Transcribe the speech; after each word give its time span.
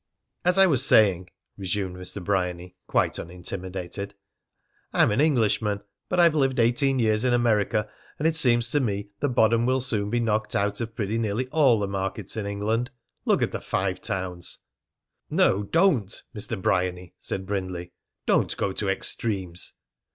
"As 0.43 0.57
I 0.57 0.65
was 0.65 0.83
saying," 0.83 1.29
resumed 1.59 1.95
Mr. 1.95 2.23
Bryany, 2.23 2.75
quite 2.87 3.19
unintimidated, 3.19 4.15
"I'm 4.91 5.11
an 5.11 5.21
Englishman. 5.21 5.81
But 6.09 6.19
I've 6.19 6.33
lived 6.33 6.59
eighteen 6.59 6.97
years 6.97 7.23
in 7.23 7.33
America, 7.33 7.87
and 8.17 8.27
it 8.27 8.35
seems 8.35 8.71
to 8.71 8.79
me 8.79 9.09
the 9.19 9.29
bottom 9.29 9.67
will 9.67 9.79
soon 9.79 10.09
be 10.09 10.19
knocked 10.19 10.55
out 10.55 10.81
of 10.81 10.95
pretty 10.95 11.19
nearly 11.19 11.47
all 11.49 11.79
the 11.79 11.87
markets 11.87 12.35
in 12.35 12.47
England. 12.47 12.89
Look 13.25 13.43
at 13.43 13.51
the 13.51 13.61
Five 13.61 14.01
Towns!" 14.01 14.57
"No, 15.29 15.61
don't, 15.61 16.23
Mr. 16.35 16.59
Bryany!" 16.59 17.13
said 17.19 17.45
Brindley. 17.45 17.91
"Don't 18.25 18.57
go 18.57 18.71
to 18.73 18.89
extremes." 18.89 19.75